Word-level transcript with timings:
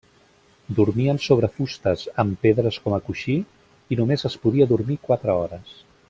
Dormien 0.77 1.19
sobre 1.25 1.49
fustes 1.57 2.05
amb 2.23 2.39
pedres 2.47 2.79
com 2.87 2.95
a 2.97 3.01
coixí 3.11 3.35
i 3.95 3.99
només 4.03 4.29
es 4.31 4.39
podia 4.47 4.69
dormir 4.77 4.97
quatre 5.09 5.37
hores. 5.43 5.77